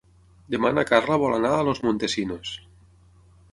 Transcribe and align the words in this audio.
Demà 0.55 0.71
na 0.77 0.83
Carla 0.91 1.19
vol 1.25 1.35
anar 1.37 1.53
a 1.57 1.61
Los 1.69 1.83
Montesinos. 1.85 2.57